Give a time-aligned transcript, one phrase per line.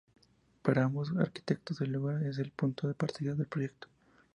[0.63, 3.87] Para ambos arquitectos el lugar es el punto de partida del proyecto.